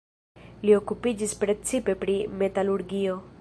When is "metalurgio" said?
2.43-3.21